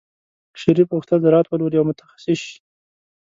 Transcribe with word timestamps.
شریف 0.61 0.87
غوښتل 0.95 1.17
زراعت 1.25 1.47
ولولي 1.47 1.77
او 1.79 1.85
متخصص 1.89 2.39
شي. 2.47 2.55